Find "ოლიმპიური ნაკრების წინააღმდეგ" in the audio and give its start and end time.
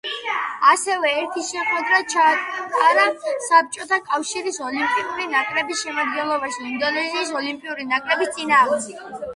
7.43-9.25